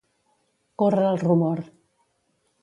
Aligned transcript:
Córrer 0.83 1.03
el 1.09 1.21
rumor. 1.25 1.63